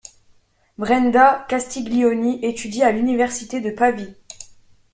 [0.79, 4.15] Branda Castiglioni étudie à l'université de Pavie.